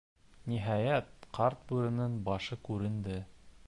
[0.51, 3.25] Ниһайәт, ҡарт бүренең башы күренде.